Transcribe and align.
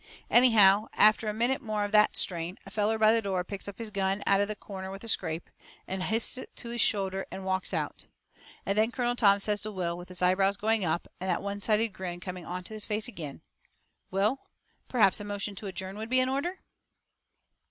Anyhow, 0.31 0.87
after 0.93 1.27
a 1.27 1.31
minute 1.31 1.61
more 1.61 1.85
of 1.85 1.91
that 1.91 2.17
strain, 2.17 2.57
a 2.65 2.71
feller 2.71 2.97
by 2.97 3.13
the 3.13 3.21
door 3.21 3.43
picks 3.43 3.67
up 3.67 3.77
his 3.77 3.91
gun 3.91 4.23
out 4.25 4.41
of 4.41 4.47
the 4.47 4.55
corner 4.55 4.89
with 4.89 5.03
a 5.03 5.07
scrape, 5.07 5.47
and 5.87 6.01
hists 6.01 6.39
it 6.39 6.55
to 6.55 6.69
his 6.69 6.81
shoulder 6.81 7.27
and 7.29 7.45
walks 7.45 7.71
out. 7.71 8.07
And 8.65 8.75
then 8.75 8.89
Colonel 8.91 9.15
Tom 9.15 9.39
says 9.39 9.61
to 9.61 9.71
Will, 9.71 9.95
with 9.95 10.09
his 10.09 10.23
eyebrow 10.23 10.53
going 10.59 10.83
up, 10.83 11.07
and 11.19 11.29
that 11.29 11.43
one 11.43 11.61
sided 11.61 11.89
grin 11.93 12.19
coming 12.19 12.47
onto 12.47 12.73
his 12.73 12.83
face 12.85 13.07
agin: 13.07 13.41
"Will, 14.09 14.39
perhaps 14.89 15.19
a 15.19 15.23
motion 15.23 15.53
to 15.57 15.67
adjourn 15.67 15.99
would 15.99 16.09
be 16.09 16.19
in 16.19 16.29
order?" 16.29 16.57